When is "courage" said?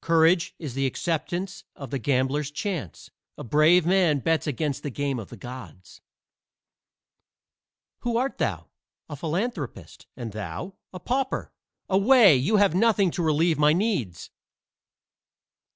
0.00-0.56